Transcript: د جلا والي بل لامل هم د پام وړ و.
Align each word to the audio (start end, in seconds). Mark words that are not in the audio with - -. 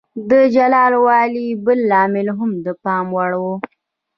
د 0.29 0.31
جلا 0.55 0.85
والي 1.05 1.47
بل 1.65 1.79
لامل 1.91 2.27
هم 2.37 2.51
د 2.65 2.67
پام 2.83 3.05
وړ 3.15 3.31
و. 3.41 3.43